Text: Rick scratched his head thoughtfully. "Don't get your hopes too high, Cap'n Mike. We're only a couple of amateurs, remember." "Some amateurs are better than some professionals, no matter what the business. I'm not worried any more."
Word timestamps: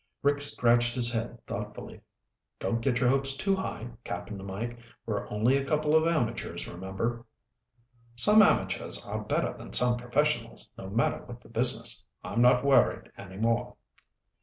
Rick 0.23 0.41
scratched 0.41 0.95
his 0.95 1.13
head 1.13 1.45
thoughtfully. 1.45 2.01
"Don't 2.59 2.81
get 2.81 2.99
your 2.99 3.07
hopes 3.07 3.37
too 3.37 3.55
high, 3.55 3.89
Cap'n 4.03 4.43
Mike. 4.43 4.79
We're 5.05 5.29
only 5.29 5.55
a 5.55 5.63
couple 5.63 5.95
of 5.95 6.07
amateurs, 6.07 6.67
remember." 6.67 7.23
"Some 8.15 8.41
amateurs 8.41 9.05
are 9.05 9.23
better 9.23 9.53
than 9.55 9.73
some 9.73 9.97
professionals, 9.97 10.67
no 10.75 10.89
matter 10.89 11.23
what 11.25 11.39
the 11.41 11.49
business. 11.49 12.03
I'm 12.23 12.41
not 12.41 12.65
worried 12.65 13.11
any 13.15 13.37
more." 13.37 13.75